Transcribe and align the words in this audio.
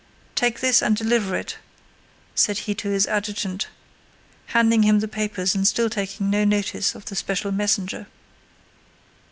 "Take 0.33 0.61
this 0.61 0.81
and 0.81 0.97
deliver 0.97 1.35
it," 1.35 1.59
said 2.33 2.57
he 2.65 2.73
to 2.73 2.89
his 2.89 3.05
adjutant, 3.05 3.67
handing 4.47 4.81
him 4.81 4.99
the 4.99 5.07
papers 5.07 5.53
and 5.53 5.67
still 5.67 5.91
taking 5.91 6.31
no 6.31 6.43
notice 6.43 6.95
of 6.95 7.05
the 7.05 7.15
special 7.15 7.51
messenger. 7.51 8.07